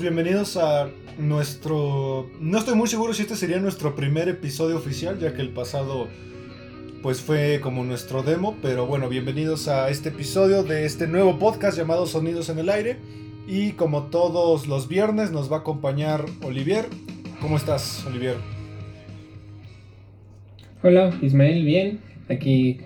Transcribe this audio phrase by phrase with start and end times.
[0.00, 0.88] Bienvenidos a
[1.18, 2.30] nuestro...
[2.38, 6.06] No estoy muy seguro si este sería nuestro primer episodio oficial, ya que el pasado
[7.02, 11.76] pues fue como nuestro demo, pero bueno, bienvenidos a este episodio de este nuevo podcast
[11.76, 12.96] llamado Sonidos en el Aire.
[13.48, 16.84] Y como todos los viernes nos va a acompañar Olivier.
[17.40, 18.36] ¿Cómo estás, Olivier?
[20.84, 21.98] Hola, Ismael, bien.
[22.28, 22.80] Aquí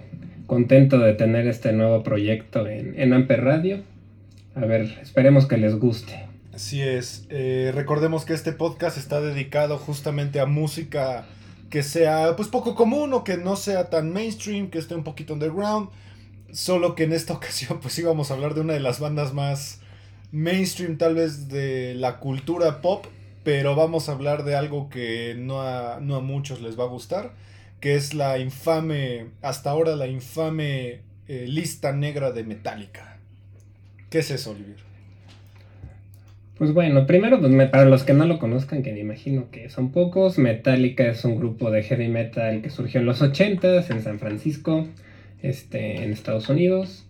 [0.47, 3.81] contento de tener este nuevo proyecto en, en Amper Radio.
[4.55, 6.30] A ver, esperemos que les guste.
[6.61, 7.25] Así es.
[7.31, 11.25] Eh, recordemos que este podcast está dedicado justamente a música
[11.71, 15.33] que sea pues poco común o que no sea tan mainstream, que esté un poquito
[15.33, 15.89] underground.
[16.53, 19.81] Solo que en esta ocasión pues íbamos a hablar de una de las bandas más
[20.33, 23.07] mainstream tal vez de la cultura pop,
[23.43, 26.89] pero vamos a hablar de algo que no a, no a muchos les va a
[26.89, 27.33] gustar,
[27.81, 33.19] que es la infame, hasta ahora la infame eh, lista negra de Metallica.
[34.11, 34.90] ¿Qué es eso, Olivier?
[36.61, 39.93] Pues bueno, primero, pues para los que no lo conozcan, que me imagino que son
[39.93, 44.19] pocos, Metallica es un grupo de heavy metal que surgió en los 80s en San
[44.19, 44.87] Francisco,
[45.41, 47.09] este, en Estados Unidos,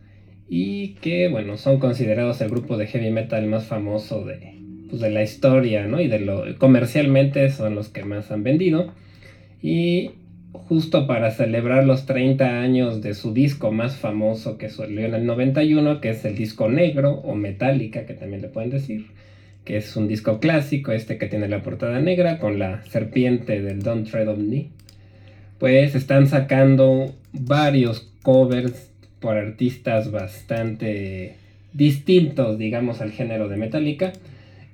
[0.48, 4.54] y que, bueno, son considerados el grupo de heavy metal más famoso de,
[4.88, 6.00] pues, de la historia, ¿no?
[6.00, 8.92] Y de lo comercialmente son los que más han vendido.
[9.60, 10.12] Y
[10.52, 15.26] justo para celebrar los 30 años de su disco más famoso que salió en el
[15.26, 19.06] 91, que es el disco negro o Metallica, que también le pueden decir
[19.70, 23.84] que es un disco clásico, este que tiene la portada negra con la serpiente del
[23.84, 24.66] Don't Tread on Me.
[25.60, 31.36] Pues están sacando varios covers por artistas bastante
[31.72, 34.12] distintos, digamos, al género de Metallica.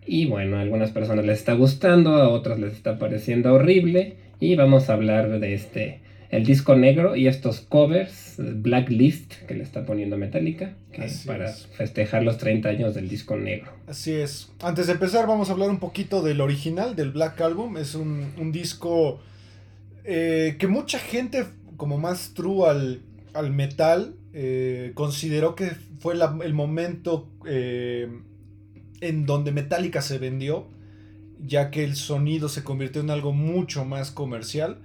[0.07, 4.15] Y bueno, a algunas personas les está gustando, a otras les está pareciendo horrible.
[4.41, 6.01] Y vamos a hablar de este
[6.31, 10.75] el disco negro y estos covers, Blacklist, que le está poniendo Metallica,
[11.27, 13.73] para festejar los 30 años del disco negro.
[13.87, 14.51] Así es.
[14.61, 17.77] Antes de empezar, vamos a hablar un poquito del original, del Black Album.
[17.77, 19.21] Es un, disco
[20.05, 21.45] eh, que mucha gente,
[21.77, 23.01] como más true al,
[23.35, 28.09] al metal, eh, consideró que fue el momento eh,
[29.01, 30.67] en donde Metallica se vendió,
[31.45, 34.79] ya que el sonido se convirtió en algo mucho más comercial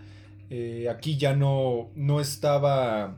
[0.53, 3.17] eh, aquí ya no, no estaba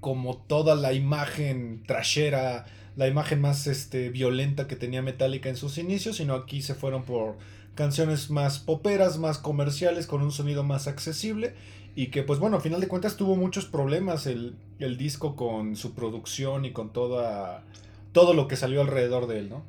[0.00, 5.78] como toda la imagen trashera, la imagen más este, violenta que tenía Metallica en sus
[5.78, 7.38] inicios, sino aquí se fueron por
[7.74, 11.54] canciones más poperas, más comerciales, con un sonido más accesible
[11.96, 15.74] y que pues bueno, a final de cuentas tuvo muchos problemas el, el disco con
[15.74, 17.64] su producción y con toda,
[18.12, 19.62] todo lo que salió alrededor de él, ¿no?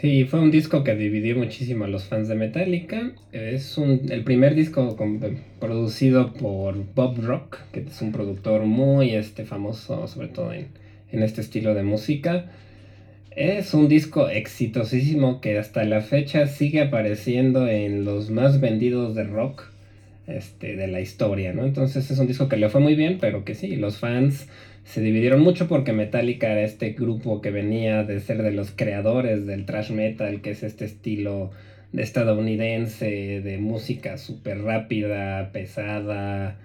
[0.00, 3.12] Sí, fue un disco que dividió muchísimo a los fans de Metallica.
[3.32, 4.94] Es un, el primer disco
[5.58, 10.68] producido por Bob Rock, que es un productor muy este, famoso, sobre todo en,
[11.12, 12.50] en este estilo de música.
[13.30, 19.24] Es un disco exitosísimo que hasta la fecha sigue apareciendo en los más vendidos de
[19.24, 19.64] rock
[20.26, 21.64] este, de la historia, ¿no?
[21.64, 24.46] Entonces es un disco que le fue muy bien, pero que sí, los fans
[24.86, 29.44] se dividieron mucho porque Metallica era este grupo que venía de ser de los creadores
[29.44, 31.50] del thrash metal, que es este estilo
[31.90, 36.58] de estadounidense, de música súper rápida, pesada.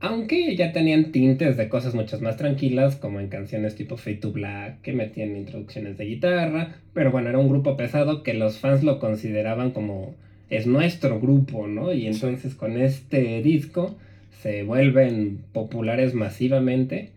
[0.00, 4.32] Aunque ya tenían tintes de cosas muchas más tranquilas, como en canciones tipo Fade to
[4.32, 6.74] Black, que metían introducciones de guitarra.
[6.92, 10.16] Pero bueno, era un grupo pesado que los fans lo consideraban como
[10.50, 11.92] es nuestro grupo, ¿no?
[11.92, 13.96] Y entonces con este disco
[14.42, 17.10] se vuelven populares masivamente.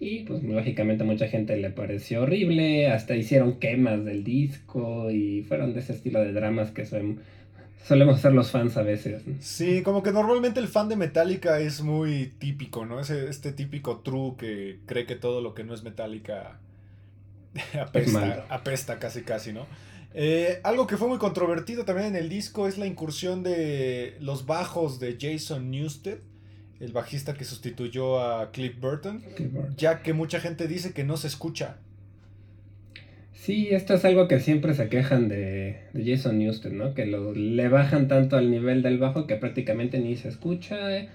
[0.00, 5.74] Y pues lógicamente mucha gente le pareció horrible, hasta hicieron quemas del disco y fueron
[5.74, 9.22] de ese estilo de dramas que solemos ser los fans a veces.
[9.40, 13.00] Sí, como que normalmente el fan de Metallica es muy típico, ¿no?
[13.00, 16.60] Ese, este típico true que cree que todo lo que no es Metallica
[17.80, 19.66] apesta, apesta casi casi, ¿no?
[20.14, 24.46] Eh, algo que fue muy controvertido también en el disco es la incursión de los
[24.46, 26.20] bajos de Jason Newsted
[26.80, 29.22] el bajista que sustituyó a Cliff Burton,
[29.76, 31.76] ya que mucha gente dice que no se escucha.
[33.32, 36.94] Sí, esto es algo que siempre se quejan de, Jason Newsted, ¿no?
[36.94, 40.96] Que lo, le bajan tanto al nivel del bajo que prácticamente ni se escucha.
[40.96, 41.08] Eh,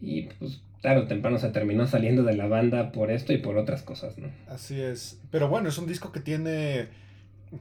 [0.00, 3.82] y pues claro, temprano se terminó saliendo de la banda por esto y por otras
[3.82, 4.28] cosas, ¿no?
[4.48, 5.20] Así es.
[5.30, 6.86] Pero bueno, es un disco que tiene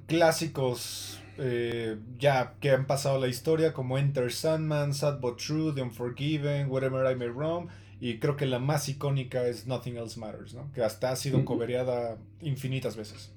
[0.07, 5.81] clásicos eh, ya que han pasado la historia, como Enter Sandman, Sad But True, The
[5.81, 7.67] Unforgiven, Whatever I May Roam.
[7.99, 10.71] Y creo que la más icónica es Nothing Else Matters, ¿no?
[10.73, 13.31] Que hasta ha sido cobereada infinitas veces.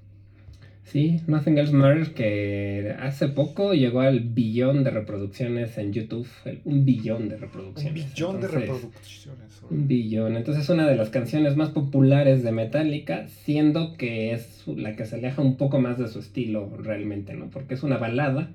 [0.90, 6.26] Sí, Nothing Else Matters, que hace poco llegó al billón de reproducciones en YouTube.
[6.64, 8.02] Un billón de reproducciones.
[8.02, 9.62] Un billón de reproducciones.
[9.70, 10.36] Un billón.
[10.36, 15.06] Entonces es una de las canciones más populares de Metallica, siendo que es la que
[15.06, 17.50] se aleja un poco más de su estilo realmente, ¿no?
[17.50, 18.50] Porque es una balada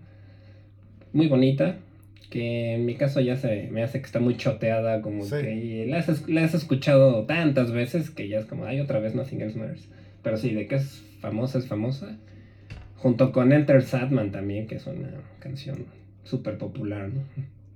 [1.14, 1.78] muy bonita,
[2.30, 6.00] que en mi caso ya se me hace que está muy choteada, como que la
[6.00, 9.58] has, la has, escuchado tantas veces que ya es como, ay, otra vez Nothing Else
[9.58, 9.88] Matters.
[10.22, 12.18] Pero sí, de que es famosa, es famosa.
[12.98, 15.86] Junto con Enter Sadman también, que es una canción
[16.24, 17.22] súper popular, ¿no?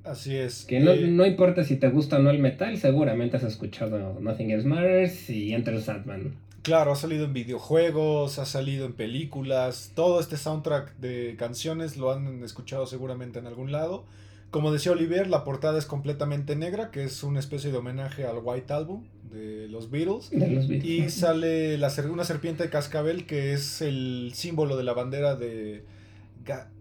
[0.04, 0.66] Así es.
[0.66, 4.52] Que no, no, importa si te gusta o no el metal, seguramente has escuchado Nothing
[4.52, 6.36] Else Matters y Enter Sadman.
[6.62, 12.12] Claro, ha salido en videojuegos, ha salido en películas, todo este soundtrack de canciones lo
[12.12, 14.06] han escuchado seguramente en algún lado.
[14.52, 18.40] Como decía Olivier, la portada es completamente negra, que es una especie de homenaje al
[18.42, 20.32] White Album de los Beatles.
[20.32, 25.84] Y sale la, una serpiente de cascabel, que es el símbolo de la bandera de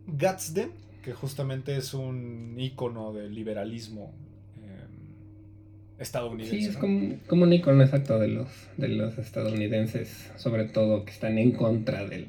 [0.06, 0.70] Gatsden,
[1.03, 4.15] que justamente es un icono del liberalismo
[4.56, 6.59] em, estadounidense.
[6.59, 8.49] Sí, es como, un icono exacto de los,
[8.79, 12.29] de los estadounidenses, sobre todo que están en contra del,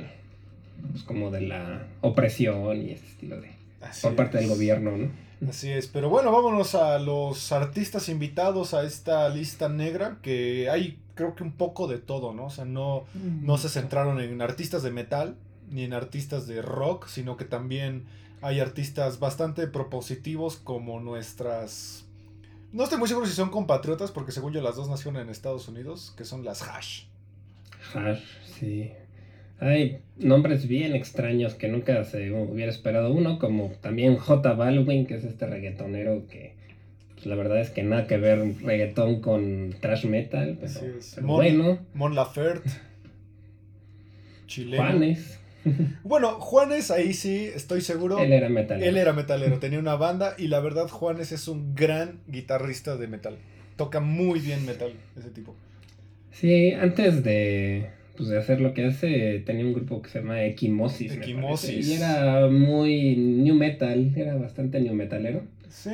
[0.92, 3.48] pues, como de la opresión y ese estilo de...
[4.02, 5.29] por parte del gobierno, ¿no?
[5.48, 11.00] Así es, pero bueno, vámonos a los artistas invitados a esta lista negra, que hay
[11.16, 12.46] creo que un poco de todo, ¿no?
[12.46, 15.36] O sea, no, no se centraron en artistas de metal
[15.70, 18.06] ni en artistas de rock, sino que también
[18.42, 22.06] hay artistas bastante propositivos como nuestras...
[22.72, 25.68] No estoy muy seguro si son compatriotas, porque según yo las dos nacieron en Estados
[25.68, 27.04] Unidos, que son las Hash.
[27.94, 28.22] Hash,
[28.58, 28.92] sí.
[29.60, 35.16] Hay nombres bien extraños que nunca se hubiera esperado uno, como también J Balwin, que
[35.16, 36.54] es este reggaetonero que
[37.14, 41.80] pues, la verdad es que nada que ver reggaetón con trash metal, pero, bueno.
[41.94, 42.70] Mon Laferte,
[44.48, 44.84] chileno.
[44.84, 45.40] Juanes.
[46.04, 48.18] Bueno, Juanes ahí sí, estoy seguro.
[48.20, 48.90] Él era metalero.
[48.90, 53.08] Él era metalero, tenía una banda y la verdad Juanes es un gran guitarrista de
[53.08, 53.36] metal.
[53.76, 55.56] Toca muy bien metal, ese tipo.
[56.32, 57.90] Sí, antes de
[58.20, 61.14] pues de hacer lo que hace, tenía un grupo que se llama Equimosis.
[61.14, 61.88] Equimosis.
[61.88, 65.44] Y era muy new metal, era bastante new metalero.
[65.70, 65.92] Sí.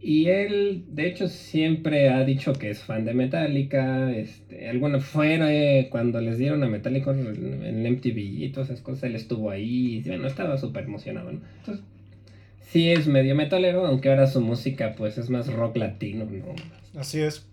[0.00, 4.10] Y él, de hecho, siempre ha dicho que es fan de Metallica.
[4.10, 5.48] Este, alguna fuera
[5.88, 9.98] cuando les dieron a Metallica en, MTV y todas esas cosas, él estuvo ahí.
[9.98, 11.42] Y bueno, estaba súper emocionado, ¿no?
[11.60, 11.84] Entonces,
[12.72, 17.00] sí es medio metalero, aunque ahora su música, pues, es más rock latino, ¿no?
[17.00, 17.46] Así es.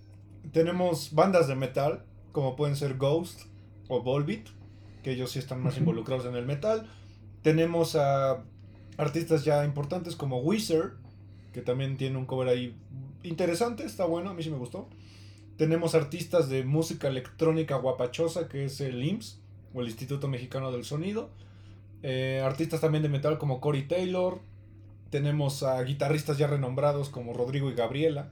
[0.52, 2.00] Tenemos bandas de metal,
[2.32, 3.51] como pueden ser Ghost,
[3.92, 4.48] o Volbeat,
[5.04, 6.88] que ellos sí están más involucrados en el metal.
[7.42, 8.44] Tenemos a
[8.98, 10.94] artistas ya importantes como Wizard,
[11.54, 12.74] que también tiene un cover ahí
[13.24, 14.88] interesante, está bueno, a mí sí me gustó.
[15.58, 19.42] Tenemos artistas de música electrónica guapachosa, que es el IMSS,
[19.74, 21.30] o el Instituto Mexicano del Sonido.
[22.02, 24.40] Eh, artistas también de metal como Cory Taylor.
[25.10, 28.30] Tenemos a guitarristas ya renombrados como Rodrigo y Gabriela.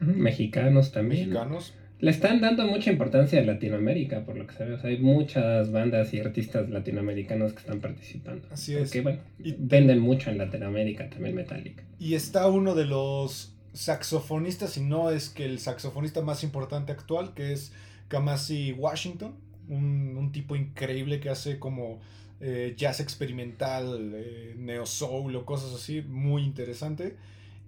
[0.00, 1.30] Mexicanos también.
[1.30, 1.72] Mexicanos.
[1.98, 4.84] Le están dando mucha importancia a Latinoamérica, por lo que sabes.
[4.84, 8.46] hay muchas bandas y artistas latinoamericanos que están participando.
[8.50, 8.90] Así es.
[8.90, 11.82] Que bueno, y venden mucho en Latinoamérica también Metallica.
[11.98, 17.32] Y está uno de los saxofonistas, y no es que el saxofonista más importante actual,
[17.32, 17.72] que es
[18.08, 19.34] Kamasi Washington,
[19.68, 22.00] un, tipo increíble que hace como
[22.40, 27.16] eh, jazz experimental, eh, neo soul o cosas así, muy interesante.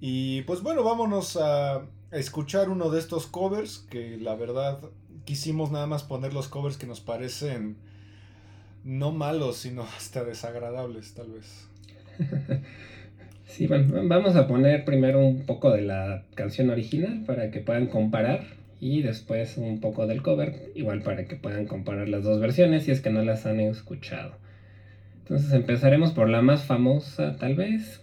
[0.01, 4.81] Y pues bueno, vámonos a escuchar uno de estos covers que la verdad
[5.25, 7.77] quisimos nada más poner los covers que nos parecen
[8.85, 11.69] no malos, sino hasta desagradables tal vez.
[13.49, 17.87] Sí, bueno, vamos a poner primero un poco de la canción original para que puedan
[17.87, 18.45] comparar
[18.79, 22.91] y después un poco del cover, igual para que puedan comparar las dos versiones si
[22.91, 24.35] es que no las han escuchado.
[25.21, 28.03] Entonces empezaremos por la más famosa tal vez,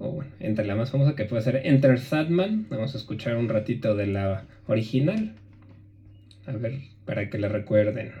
[0.00, 2.66] o bueno, entre la más famosa que puede ser Enter Sadman.
[2.70, 5.34] Vamos a escuchar un ratito de la original.
[6.46, 8.12] A ver, para que la recuerden.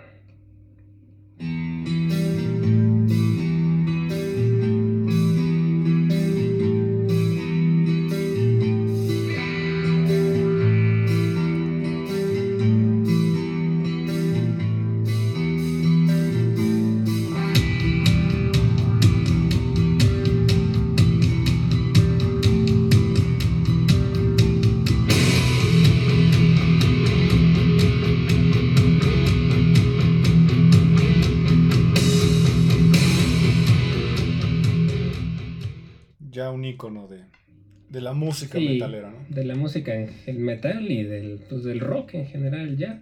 [36.62, 37.20] Ícono de,
[37.88, 39.18] de la música metalera, ¿no?
[39.28, 43.00] De la música en el metal y del, pues, del rock en general ya.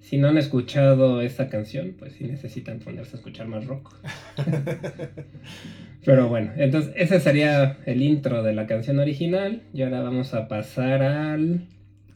[0.00, 3.96] Si no han escuchado esta canción, pues sí necesitan ponerse a escuchar más rock.
[6.04, 9.62] Pero bueno, entonces ese sería el intro de la canción original.
[9.72, 11.68] Y ahora vamos a pasar al,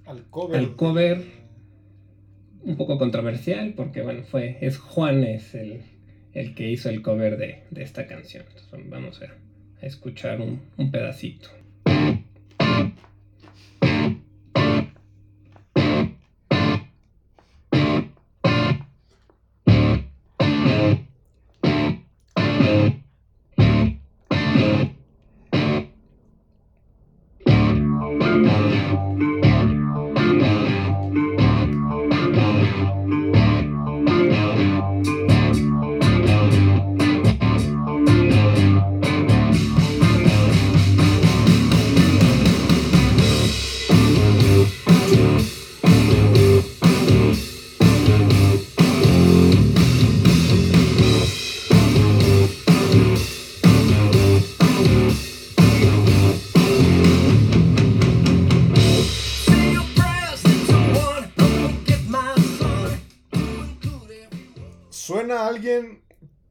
[0.05, 0.59] al cover.
[0.59, 1.23] Al cover
[2.63, 5.81] un poco controversial porque bueno, fue, es Juanes el,
[6.35, 8.45] el que hizo el cover de, esta canción.
[8.47, 9.35] Entonces vamos a,
[9.81, 11.58] escuchar un, un pedacito.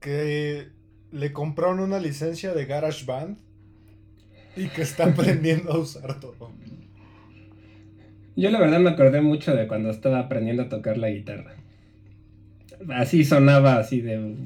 [0.08, 0.70] Que
[1.12, 3.38] le compraron una licencia de GarageBand
[4.56, 6.54] y que está aprendiendo a usar todo.
[8.38, 11.56] Yo la verdad me acordé mucho de cuando estaba aprendiendo a tocar la guitarra.
[12.90, 14.38] Así sonaba, así de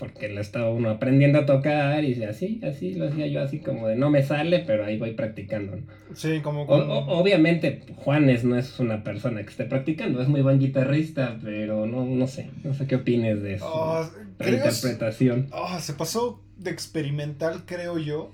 [0.00, 3.86] porque lo estaba uno aprendiendo a tocar y así, así lo hacía yo, así como
[3.86, 5.78] de no me sale, pero ahí voy practicando.
[6.14, 6.62] Sí, como...
[6.62, 12.04] obviamente Juanes no es una persona que esté practicando, es muy buen guitarrista, pero no,
[12.04, 13.66] no sé, no sé qué opines de eso.
[13.72, 15.48] Ah, interpretación.
[15.52, 18.32] Ah, se pasó de experimental, creo yo.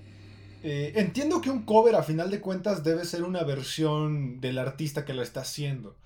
[0.62, 5.04] Eh, entiendo que un cover a final de cuentas debe ser una versión del artista
[5.04, 5.96] que lo está haciendo.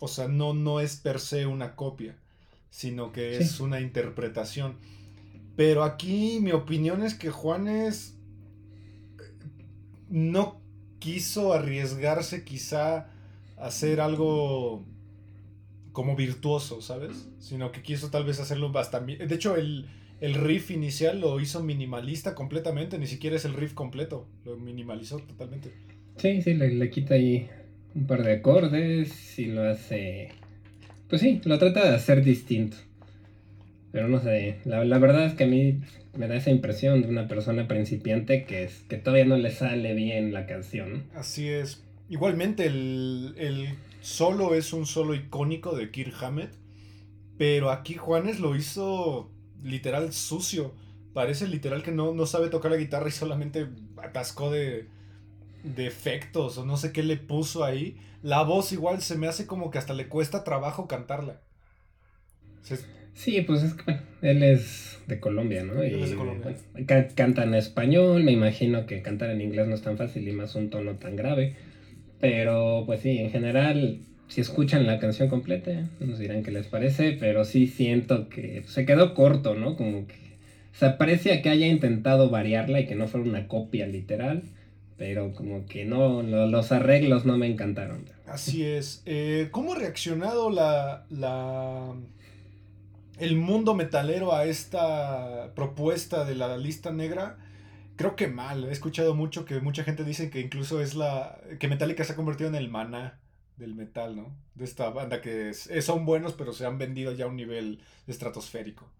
[0.00, 2.16] O sea, no, no es per se una copia
[2.70, 4.76] sino que es una interpretación.
[5.56, 8.18] Pero aquí mi opinión es que Juanes
[9.18, 9.22] eh,
[10.10, 10.60] no
[10.98, 12.96] quiso arriesgarse quizá
[13.56, 14.84] a hacer algo
[15.92, 17.28] como virtuoso, ¿sabes?
[17.38, 19.16] Sino que quiso tal vez hacerlo bastante...
[19.16, 19.86] De hecho, el,
[20.20, 25.72] riff inicial lo hizo minimalista completamente, ni siquiera es el riff completo, lo minimalizó totalmente.
[26.18, 27.48] Sí, sí, le, le quita ahí
[27.94, 30.28] un par de acordes y lo hace
[31.08, 32.76] pues sí, lo trata de hacer distinto.
[33.92, 35.80] Pero no sé, la, verdad es que a mí
[36.16, 39.94] me da esa impresión de una persona principiante que, es, que todavía no le sale
[39.94, 41.04] bien la canción.
[41.14, 41.82] Así es.
[42.08, 43.68] Igualmente, el,
[44.02, 46.50] solo es un solo icónico de Kirk Hammett.
[47.38, 49.30] Pero aquí Juanes lo hizo
[49.62, 50.74] literal sucio.
[51.12, 53.66] Parece literal que no, no sabe tocar la guitarra y solamente
[54.02, 54.86] atascó de,
[55.74, 57.96] de efectos o no sé qué le puso ahí.
[58.22, 61.40] La voz igual se me hace como que hasta le cuesta trabajo cantarla.
[63.14, 65.82] Sí, pues es que él es de Colombia, ¿no?
[65.82, 66.56] Él es de Colombia.
[67.14, 70.54] canta en español, me imagino que cantar en inglés no es tan fácil y más
[70.54, 71.54] un tono tan grave.
[72.20, 77.16] Pero pues sí, en general, si escuchan la canción completa, nos dirán qué les parece,
[77.18, 79.76] pero sí siento que se quedó corto, ¿no?
[79.76, 80.16] Como que
[80.72, 84.42] se aprecia que haya intentado variarla y que no fuera una copia literal
[84.96, 88.04] pero como que no, los arreglos no me encantaron.
[88.26, 89.02] Así es.
[89.04, 91.94] Eh, ¿Cómo ha reaccionado la, la,
[93.18, 97.38] el mundo metalero a esta propuesta de la lista negra?
[97.96, 98.64] Creo que mal.
[98.64, 101.40] He escuchado mucho que mucha gente dice que incluso es la.
[101.58, 103.20] que Metallica se ha convertido en el mana
[103.56, 104.36] del metal, ¿no?
[104.54, 108.90] De esta banda que son buenos, pero se han vendido ya a un nivel estratosférico.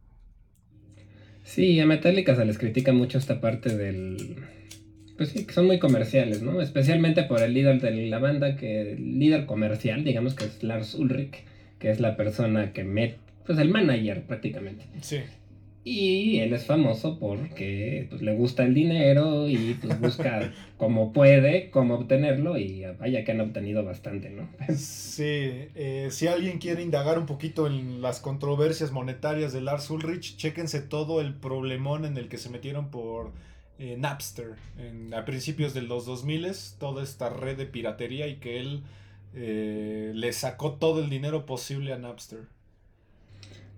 [1.45, 4.37] Sí, a Metallica se les critica mucho esta parte del
[5.17, 6.61] pues sí, que son muy comerciales, ¿no?
[6.61, 10.95] Especialmente por el líder de la banda, que el líder comercial, digamos que es Lars
[10.95, 11.45] Ulrich,
[11.79, 14.85] que es la persona que mete, pues el manager prácticamente.
[15.01, 15.21] Sí.
[15.89, 21.71] Y él es famoso porque pues, le gusta el dinero y pues busca como puede,
[21.71, 24.49] cómo obtenerlo y vaya que han obtenido bastante, ¿no?
[24.75, 30.37] Sí, eh, si alguien quiere indagar un poquito en las controversias monetarias de Lars Ulrich,
[30.37, 33.31] chéquense todo el problemón en el que se metieron por
[33.79, 34.55] eh, Napster
[35.13, 36.47] a principios de los 2000,
[36.79, 38.83] toda esta red de piratería y que él
[39.35, 42.41] eh, le sacó todo el dinero posible a Napster.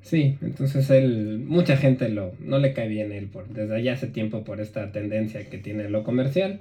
[0.03, 4.07] Sí, entonces él, mucha gente lo, no le cae bien él por, desde allá hace
[4.07, 6.61] tiempo por esta tendencia que tiene lo comercial.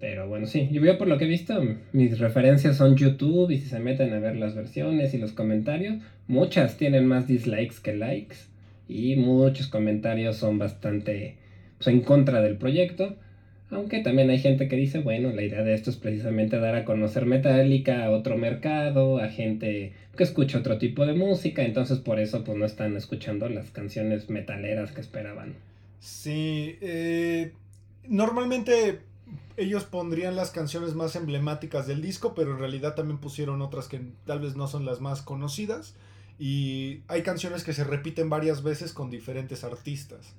[0.00, 3.58] Pero bueno, sí, yo veo por lo que he visto, mis referencias son YouTube y
[3.58, 7.94] si se meten a ver las versiones y los comentarios, muchas tienen más dislikes que
[7.94, 8.36] likes
[8.88, 11.36] y muchos comentarios son bastante
[11.86, 13.16] en contra del proyecto.
[13.70, 16.84] Aunque también hay gente que dice, bueno, la idea de esto es precisamente dar a
[16.84, 22.18] conocer Metallica a otro mercado, a gente que escucha otro tipo de música, entonces por
[22.18, 25.54] eso pues no están escuchando las canciones metaleras que esperaban.
[26.00, 27.52] Sí, eh,
[28.08, 28.98] normalmente
[29.56, 34.00] ellos pondrían las canciones más emblemáticas del disco, pero en realidad también pusieron otras que
[34.26, 35.94] tal vez no son las más conocidas.
[36.38, 40.34] Y hay canciones que se repiten varias veces con diferentes artistas.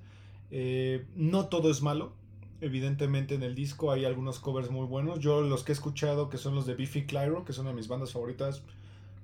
[0.51, 2.13] Eh, no todo es malo.
[2.60, 5.20] Evidentemente en el disco hay algunos covers muy buenos.
[5.20, 7.77] Yo los que he escuchado, que son los de Biffy Clyro, que son una de
[7.77, 8.62] mis bandas favoritas,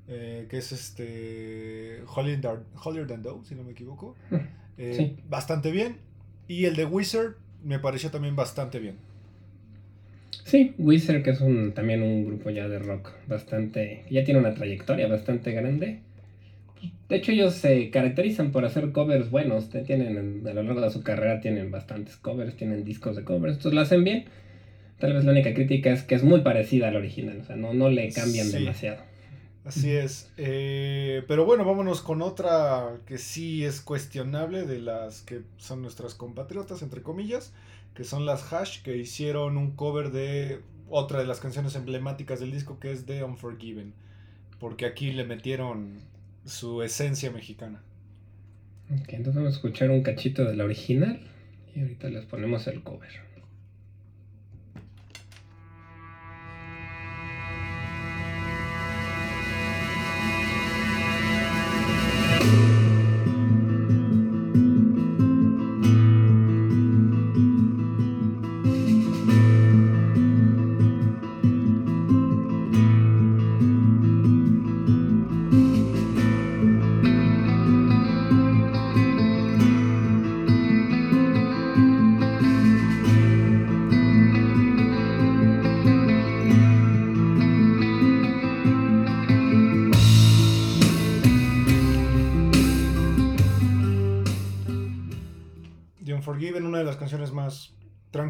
[0.08, 4.16] eh, que es este Holier Than Dough, si no me equivoco.
[4.80, 5.98] Eh, bastante bien.
[6.48, 8.98] Y el de Wizard me pareció también bastante bien.
[10.44, 14.06] Sí, Wizard, que es un, también un grupo ya de rock bastante.
[14.12, 16.02] ya tiene una trayectoria bastante grande.
[17.10, 19.70] De hecho, ellos se caracterizan por hacer covers buenos.
[19.70, 23.56] Tienen, a lo largo de su carrera tienen bastantes covers, tienen discos de covers.
[23.56, 24.26] Entonces lo hacen bien.
[25.00, 27.40] Tal vez la única crítica es que es muy parecida al original.
[27.40, 28.98] O sea, no, no le cambian demasiado.
[29.64, 30.32] Así es.
[30.38, 36.16] Eh, pero bueno, vámonos con otra que sí es cuestionable de las que son nuestras
[36.16, 37.54] compatriotas, entre comillas,
[37.94, 42.52] que son las Hash, que hicieron un cover de otra de las canciones emblemáticas del
[42.52, 43.94] disco, que es The Unforgiven.
[44.58, 46.00] Porque aquí le metieron
[46.48, 47.82] su esencia mexicana.
[48.90, 51.20] Ok, entonces vamos a escuchar un cachito de la original
[51.76, 53.27] y ahorita les ponemos el cover.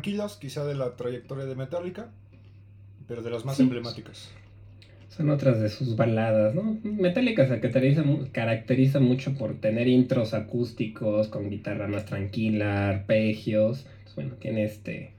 [0.08, 2.08] Tranquilas, quizá de la trayectoria de Metallica,
[3.08, 4.30] pero de las más emblemáticas.
[5.10, 6.78] Son otras de sus baladas, ¿no?
[6.84, 13.86] Metallica se caracteriza, caracteriza mucho por tener intros acústicos con guitarra más tranquila, arpegios.
[14.16, 15.12] bueno, tiene este,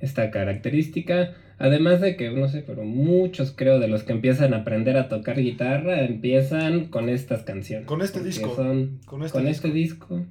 [0.00, 1.34] esta característica.
[1.58, 5.08] Además de que, no sé, pero muchos creo de los que empiezan a aprender a
[5.08, 7.86] tocar guitarra empiezan con estas canciones.
[7.86, 8.54] Con este disco.
[8.54, 10.24] con este, este disco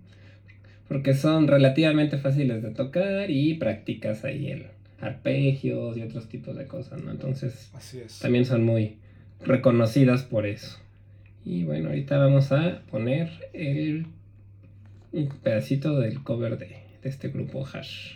[0.88, 4.68] porque son relativamente fáciles de tocar y practicas ahí el
[5.00, 7.12] arpegios y otros tipos de cosas, ¿no?
[7.12, 7.72] Entonces,
[8.20, 8.98] también son muy
[9.46, 10.80] reconocidas por eso.
[11.46, 14.08] Y bueno, ahorita vamos a poner el,
[15.12, 16.68] un pedacito del cover de,
[17.04, 18.16] de este grupo Hash.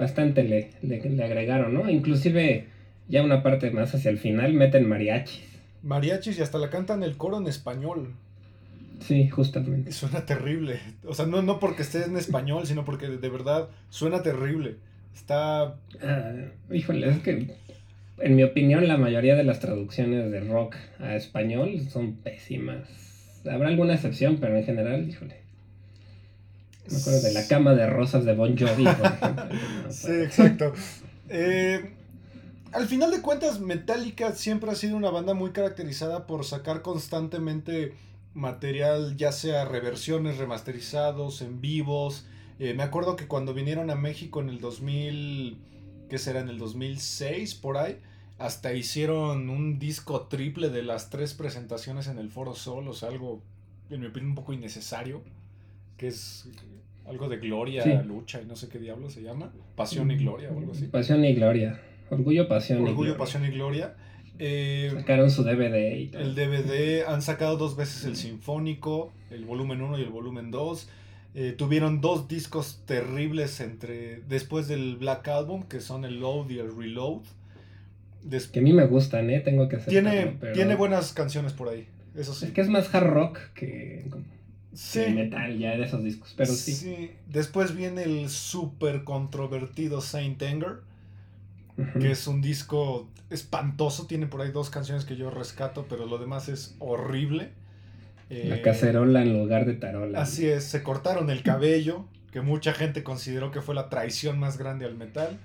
[0.00, 1.88] bastante le, le, agregaron, ¿no?
[1.88, 2.66] Inclusive
[3.08, 5.44] ya una parte más hacia el final meten mariachis.
[5.82, 8.14] Mariachis y hasta la cantan el coro en español.
[9.00, 9.92] Sí, justamente.
[9.92, 10.80] suena terrible.
[11.04, 14.76] O sea, no, no porque esté en español, sino porque de verdad suena terrible.
[15.14, 15.76] Está...
[16.02, 16.32] Ah,
[16.70, 17.54] híjole, es que
[18.18, 22.88] en mi opinión la mayoría de las traducciones de rock a español son pésimas
[23.48, 25.39] habrá alguna excepción, pero en general, híjole.
[26.88, 28.84] Me acuerdo de la cama de rosas de Bon Jovi,
[29.90, 30.72] sí, exacto.
[31.28, 31.94] Eh,
[32.72, 37.94] al final de cuentas, Metallica siempre ha sido una banda muy caracterizada por sacar constantemente
[38.34, 42.26] material, ya sea reversiones, remasterizados, en vivos.
[42.58, 45.58] Eh, me acuerdo que cuando vinieron a México en el 2000,
[46.08, 46.40] ¿qué será?
[46.40, 47.98] En el 2006, por ahí
[48.40, 53.10] hasta hicieron un disco triple de las tres presentaciones en el Foro Sol, o sea,
[53.10, 53.42] algo,
[53.90, 55.22] en mi opinión, un poco innecesario,
[56.00, 56.48] que es
[57.04, 59.52] algo de gloria, lucha y no sé qué diablo se llama.
[59.76, 60.86] Pasión y gloria o algo así.
[60.86, 61.78] Pasión y gloria.
[62.08, 63.18] Orgullo, pasión Orgullo, y gloria.
[63.18, 63.94] pasión y gloria.
[64.38, 69.82] Eh, Sacaron su DVD y El DVD, han sacado dos veces el Sinfónico, el volumen
[69.82, 70.88] 1 y el volumen 2.
[71.34, 76.60] Eh, tuvieron dos discos terribles entre después del Black Album, que son el Load y
[76.60, 77.24] el Reload.
[78.50, 79.40] que a mí me gustan, ¿eh?
[79.40, 79.90] Tengo que hacer.
[79.90, 82.46] Tiene, tiene buenas canciones por ahí, eso sí.
[82.46, 84.06] Es que es más hard rock que,
[85.14, 86.72] metal ya de esos discos, pero sí.
[86.72, 87.10] sí.
[87.28, 90.80] Después viene el súper controvertido Saint Anger,
[91.98, 94.06] que es un disco espantoso.
[94.06, 97.50] Tiene por ahí dos canciones que yo rescato, pero lo demás es horrible.
[98.28, 100.20] La eh, cacerola en lugar de tarola.
[100.20, 104.56] Así es, se cortaron el cabello, que mucha gente consideró que fue la traición más
[104.56, 105.38] grande al metal.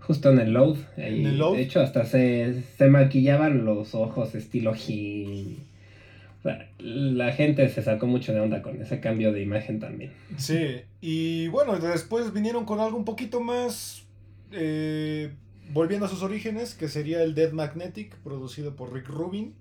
[0.00, 0.76] Justo en el load.
[0.96, 5.56] De hecho, hasta se, maquillaban los ojos estilo He.
[6.78, 10.12] La gente se sacó mucho de onda con ese cambio de imagen también.
[10.36, 14.04] Sí, y bueno, después vinieron con algo un poquito más.
[14.52, 15.32] Eh,
[15.72, 19.54] volviendo a sus orígenes, que sería el Dead Magnetic, producido por Rick Rubin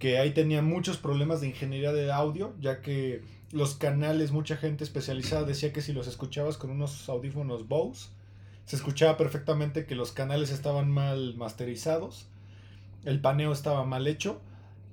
[0.00, 4.82] que ahí tenía muchos problemas de ingeniería de audio, ya que los canales, mucha gente
[4.82, 8.08] especializada decía que si los escuchabas con unos audífonos Bose,
[8.64, 12.28] se escuchaba perfectamente que los canales estaban mal masterizados,
[13.04, 14.40] el paneo estaba mal hecho,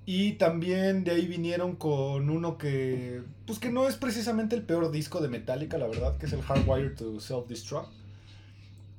[0.07, 4.89] y también de ahí vinieron con uno que, pues que no es precisamente el peor
[4.89, 7.89] disco de Metallica, la verdad, que es el Hardwired to Self-Destruct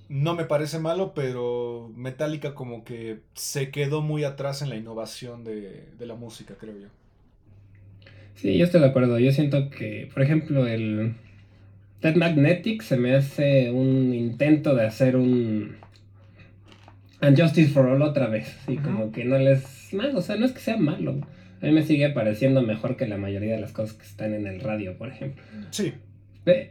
[0.08, 5.44] no me parece malo, pero Metallica como que se quedó muy atrás en la innovación
[5.44, 6.88] de, la música, creo yo.
[8.34, 9.18] Sí, yo estoy de acuerdo.
[9.18, 11.14] Yo siento que, por ejemplo, el
[12.00, 15.76] Dead Magnetic se me hace un intento de hacer un
[17.20, 18.56] Unjustice for All otra vez.
[18.66, 19.77] Sí, como que no les...
[19.94, 21.20] malo, o sea, no es que sea malo.
[21.60, 24.46] A mí me sigue pareciendo mejor que la mayoría de las cosas que están en
[24.46, 25.42] el radio, por ejemplo.
[25.70, 25.94] Sí.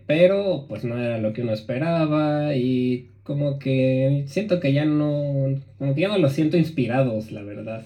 [0.08, 5.54] Pero, pues no era lo que uno esperaba y como que siento que ya no,
[5.78, 7.84] como que ya no los siento inspirados, la verdad.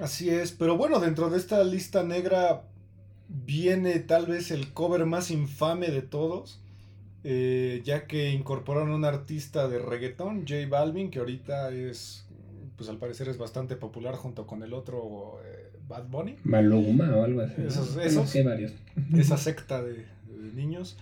[0.00, 2.62] Así es, pero bueno, dentro de esta lista negra
[3.28, 6.60] viene tal vez el cover más infame de todos,
[7.24, 12.26] eh, ya que incorporaron a un artista de reggaetón, J Balvin, que ahorita es,
[12.80, 16.36] pues al parecer es bastante popular junto con el otro eh, Bad Bunny.
[16.44, 17.60] Maluma o algo así.
[17.60, 18.72] Esos, esos varios.
[19.14, 20.96] Esa secta de, de niños.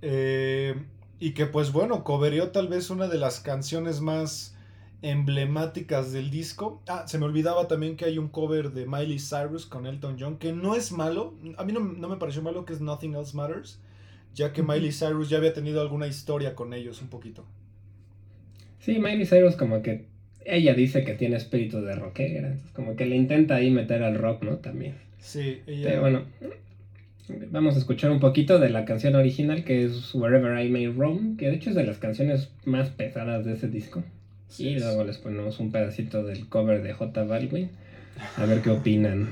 [0.00, 0.74] Eh,
[1.20, 4.56] y que pues bueno, coverió tal vez una de las canciones más
[5.02, 6.80] emblemáticas del disco.
[6.88, 10.38] Ah, se me olvidaba también que hay un cover de Miley Cyrus con Elton John,
[10.38, 13.78] que no es malo, a mí no, me pareció malo, que es Nothing Else Matters,
[14.32, 17.44] ya que Miley Cyrus ya había tenido alguna historia con ellos un poquito.
[18.78, 20.08] Sí, Miley Cyrus como que
[20.48, 24.42] ella dice que tiene espíritu de rockera, como que le intenta ahí meter al rock,
[24.42, 24.56] ¿no?
[24.56, 24.94] También.
[25.20, 25.88] Sí, ella...
[25.88, 26.22] Pero bueno,
[27.50, 31.36] Vamos a escuchar un poquito de la canción original que es Wherever I May Roam,
[31.36, 34.02] que de hecho es de las canciones más pesadas de ese disco.
[34.58, 37.68] y luego les ponemos un pedacito del cover de J Balvin.
[38.36, 39.28] A ver qué opinan.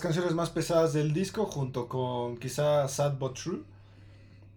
[0.00, 3.60] Canciones más pesadas del disco, junto con quizá Sad But True.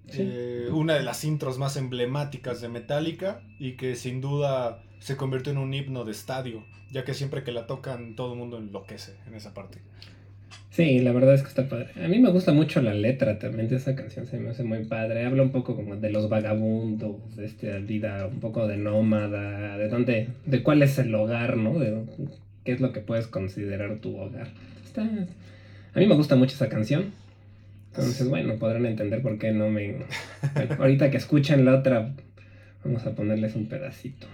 [0.10, 5.52] Eh, una de las intros más emblemáticas de Metallica y que sin duda se convirtió
[5.52, 9.16] en un himno de estadio, ya que siempre que la tocan todo el mundo enloquece
[9.28, 9.80] en esa parte.
[10.70, 11.90] Sí, la verdad es que está padre.
[12.04, 14.86] A mí me gusta mucho la letra también de esa canción, se me hace muy
[14.86, 15.26] padre.
[15.26, 19.90] Habla un poco como de los vagabundos, de esta vida un poco de nómada, de
[19.90, 21.80] dónde, de cuál es el hogar, ¿no?
[21.80, 22.04] De
[22.64, 24.50] qué es lo que puedes considerar tu hogar.
[25.04, 27.12] A mí me gusta mucho esa canción.
[27.92, 29.96] Entonces, bueno, podrán entender por qué no me...
[30.80, 32.14] Ahorita que escuchen la otra,
[32.84, 34.28] vamos a ponerles un pedacito.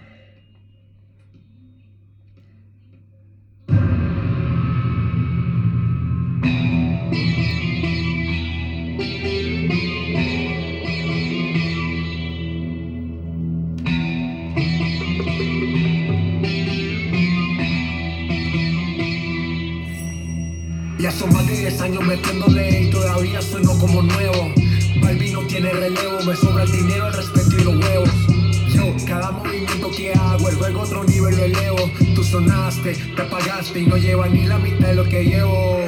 [29.96, 31.90] Que hago, el juego otro nivel lo elevo.
[32.14, 35.80] Tú sonaste, te apagaste y no lleva ni la mitad de lo que llevo.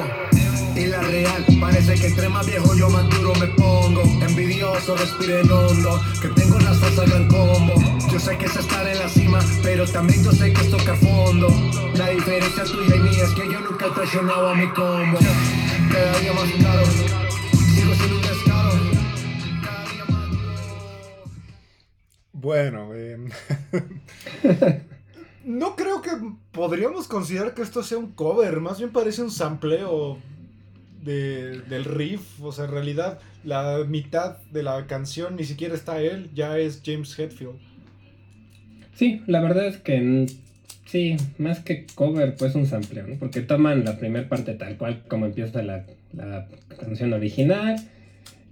[0.75, 4.03] Y la real, parece que entre más viejo yo más duro me pongo.
[4.21, 7.73] Envidioso, respiren hondo, que tengo la salsa del combo.
[8.11, 10.97] Yo sé que es estar en la cima, pero también yo sé que es tocar
[10.97, 11.49] fondo.
[11.95, 15.17] La diferencia tuya y mía es que yo nunca he a mi combo.
[15.91, 17.26] Cada día más caro,
[22.47, 23.17] Bueno, eh,
[25.43, 26.11] no creo que
[26.53, 30.17] podríamos considerar que esto sea un cover, más bien parece un sampleo
[31.03, 36.01] de, del riff, o sea, en realidad la mitad de la canción ni siquiera está
[36.01, 37.59] él, ya es James Hetfield.
[38.93, 40.27] Sí, la verdad es que
[40.85, 43.17] sí, más que cover, pues un sampleo, ¿no?
[43.17, 46.47] Porque toman la primera parte tal cual como empieza la, la
[46.79, 47.75] canción original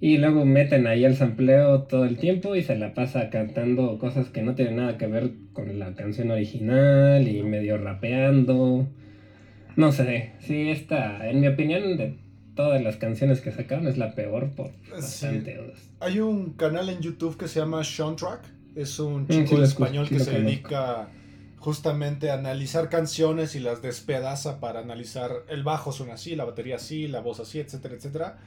[0.01, 4.29] y luego meten ahí el sampleo todo el tiempo y se la pasa cantando cosas
[4.29, 8.87] que no tienen nada que ver con la canción original y medio rapeando.
[9.75, 12.17] No sé, sí, esta, en mi opinión, de
[12.55, 15.55] todas las canciones que sacaron es la peor por bastante.
[15.55, 18.41] sea, Hay un canal en YouTube que se llama Sean Track.
[18.75, 20.49] Es un Mm, sí chico español sí que se conozco.
[20.49, 21.09] dedica
[21.57, 26.75] justamente a analizar canciones y las despedaza para analizar el bajo suena así, la batería
[26.75, 28.37] así, la voz así, etcétera, etcétera.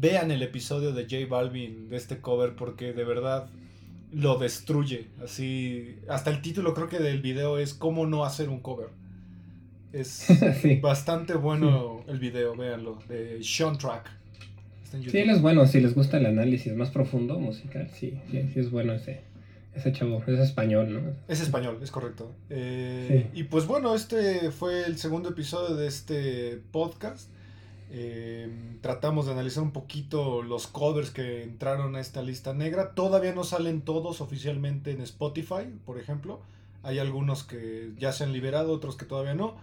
[0.00, 3.48] Vean el episodio de J Balvin de este cover porque de verdad
[4.12, 5.08] lo destruye.
[5.22, 8.88] Así, hasta el título creo que del video es cómo no hacer un cover.
[9.92, 10.08] Es
[10.62, 10.76] Sí.
[10.76, 14.08] bastante bueno el video, véanlo, de Sean Track.
[14.90, 18.60] Sí, él es bueno, si les gusta el análisis más profundo musical, sí, sí, sí
[18.60, 19.20] es bueno ese,
[19.74, 21.00] ese chavo, es español, ¿no?
[21.28, 22.32] Es español, es correcto.
[22.48, 27.28] Eh, Y pues bueno, este fue el segundo episodio de este podcast.
[27.90, 28.48] Eh,
[28.82, 32.94] tratamos de analizar un poquito los covers que entraron a esta lista negra.
[32.94, 36.40] Todavía no salen todos oficialmente en Spotify, por ejemplo.
[36.82, 39.56] Hay algunos que ya se han liberado, otros que todavía no.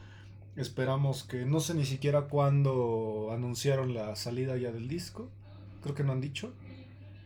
[0.55, 5.29] Esperamos que no sé ni siquiera cuándo anunciaron la salida ya del disco.
[5.83, 6.53] Creo que no han dicho.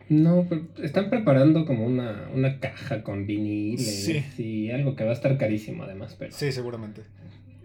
[0.08, 4.24] No, pero están preparando como una, una caja con viniles Sí.
[4.42, 7.02] y algo que va a estar carísimo además, pero Sí, seguramente.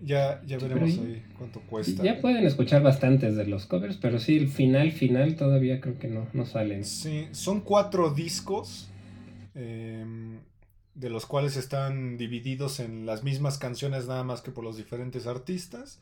[0.05, 2.03] Ya, ya veremos ahí cuánto cuesta.
[2.03, 6.07] ya pueden escuchar bastantes de los covers, pero sí, el final, final todavía creo que
[6.07, 6.85] no, no salen.
[6.85, 8.87] Sí, son cuatro discos,
[9.55, 10.05] eh,
[10.93, 15.25] de los cuales están divididos en las mismas canciones nada más que por los diferentes
[15.25, 15.99] artistas.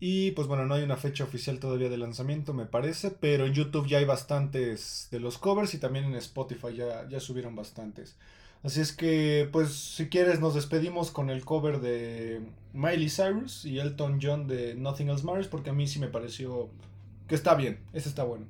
[0.00, 3.52] Y pues bueno, no hay una fecha oficial todavía de lanzamiento, me parece, pero en
[3.52, 8.16] YouTube ya hay bastantes de los covers y también en Spotify ya, ya subieron bastantes.
[8.62, 12.40] Así es que, pues si quieres, nos despedimos con el cover de
[12.72, 16.70] Miley Cyrus y Elton John de Nothing Else Matters, porque a mí sí me pareció
[17.26, 18.46] que está bien, ese está bueno.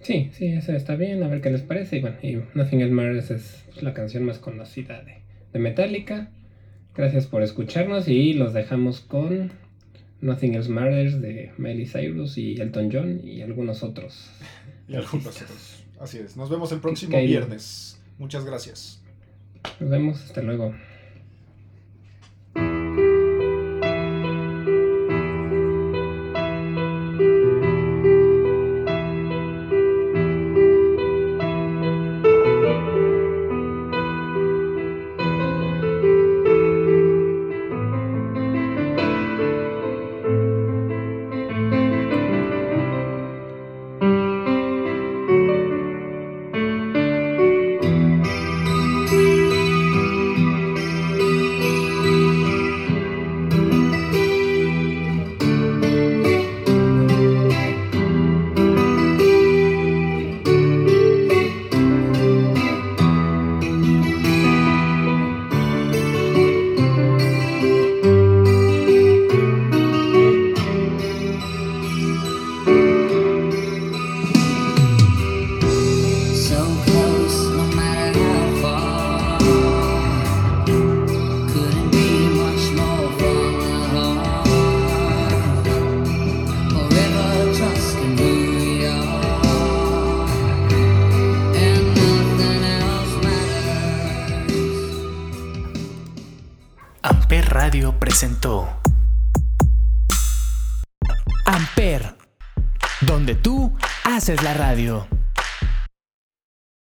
[0.00, 1.98] Sí, sí, esa está bien, a ver qué les parece.
[1.98, 6.30] Y bueno, y Nothing Else Matters es la canción más conocida de, de Metallica.
[6.94, 9.52] Gracias por escucharnos y los dejamos con
[10.22, 14.30] Nothing Else Matters de Miley Cyrus y Elton John y algunos otros.
[14.88, 15.84] Y algunos otros.
[16.00, 16.36] Así es.
[16.38, 17.99] Nos vemos el próximo viernes.
[18.20, 19.00] Muchas gracias.
[19.80, 20.74] Nos vemos, hasta luego.